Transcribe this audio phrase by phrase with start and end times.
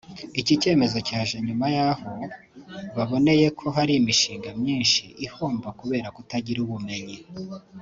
[0.39, 2.09] Iki cyemezo cyaje nyuma y’aho
[2.95, 7.17] baboneye ko hari imishinga myinshi ihomba kubera kutagira ubumenyi